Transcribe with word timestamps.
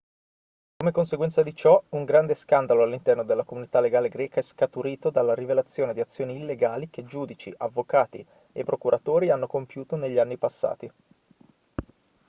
come 0.77 0.91
conseguenza 0.91 1.43
di 1.43 1.53
ciò 1.55 1.79
un 1.89 2.05
grande 2.05 2.33
scandalo 2.33 2.81
all'interno 2.81 3.23
della 3.23 3.43
comunità 3.43 3.79
legale 3.79 4.09
greca 4.09 4.39
è 4.39 4.41
scaturito 4.41 5.11
dalla 5.11 5.35
rivelazione 5.35 5.93
di 5.93 5.99
azioni 5.99 6.37
illegali 6.37 6.89
che 6.89 7.05
giudici 7.05 7.53
avvocati 7.59 8.25
e 8.51 8.63
procuratori 8.63 9.29
hanno 9.29 9.45
compiuto 9.45 9.97
negli 9.97 10.17
anni 10.17 10.37
passati 10.37 10.91